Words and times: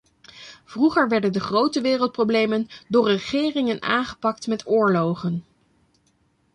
Vroeger 0.65 1.09
werden 1.09 1.33
de 1.33 1.39
grote 1.39 1.81
wereldproblemen 1.81 2.67
door 2.87 3.07
regeringen 3.07 3.81
aangepakt 3.81 4.47
met 4.47 4.67
oorlogen. 4.67 5.45